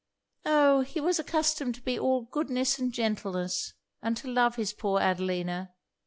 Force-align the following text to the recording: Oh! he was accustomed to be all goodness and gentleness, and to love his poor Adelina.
Oh! 0.47 0.79
he 0.81 0.99
was 0.99 1.19
accustomed 1.19 1.75
to 1.75 1.81
be 1.83 1.99
all 1.99 2.23
goodness 2.23 2.79
and 2.79 2.91
gentleness, 2.91 3.75
and 4.01 4.17
to 4.17 4.29
love 4.33 4.55
his 4.55 4.73
poor 4.73 4.99
Adelina. 4.99 5.75